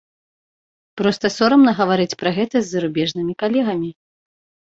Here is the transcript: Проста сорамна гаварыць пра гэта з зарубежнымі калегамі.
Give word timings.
Проста 1.01 1.29
сорамна 1.37 1.71
гаварыць 1.81 2.17
пра 2.23 2.29
гэта 2.39 2.55
з 2.63 2.67
зарубежнымі 2.77 3.33
калегамі. 3.43 3.91